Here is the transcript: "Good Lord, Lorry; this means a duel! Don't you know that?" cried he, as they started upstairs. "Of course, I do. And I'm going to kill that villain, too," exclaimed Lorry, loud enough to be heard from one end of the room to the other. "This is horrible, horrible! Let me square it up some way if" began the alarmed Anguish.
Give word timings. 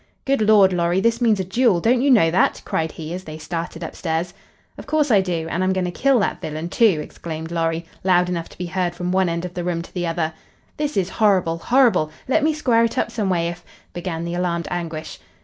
"Good 0.25 0.41
Lord, 0.41 0.73
Lorry; 0.73 0.99
this 0.99 1.21
means 1.21 1.39
a 1.39 1.43
duel! 1.43 1.79
Don't 1.79 2.01
you 2.01 2.09
know 2.09 2.31
that?" 2.31 2.59
cried 2.65 2.91
he, 2.93 3.13
as 3.13 3.23
they 3.25 3.37
started 3.37 3.83
upstairs. 3.83 4.33
"Of 4.75 4.87
course, 4.87 5.11
I 5.11 5.21
do. 5.21 5.45
And 5.47 5.63
I'm 5.63 5.73
going 5.73 5.85
to 5.85 5.91
kill 5.91 6.17
that 6.21 6.41
villain, 6.41 6.69
too," 6.69 6.99
exclaimed 7.03 7.51
Lorry, 7.51 7.85
loud 8.03 8.27
enough 8.27 8.49
to 8.49 8.57
be 8.57 8.65
heard 8.65 8.95
from 8.95 9.11
one 9.11 9.29
end 9.29 9.45
of 9.45 9.53
the 9.53 9.63
room 9.63 9.83
to 9.83 9.93
the 9.93 10.07
other. 10.07 10.33
"This 10.77 10.97
is 10.97 11.07
horrible, 11.09 11.59
horrible! 11.59 12.09
Let 12.27 12.43
me 12.43 12.51
square 12.51 12.83
it 12.83 12.97
up 12.97 13.11
some 13.11 13.29
way 13.29 13.47
if" 13.49 13.63
began 13.93 14.23
the 14.25 14.33
alarmed 14.33 14.67
Anguish. 14.71 15.19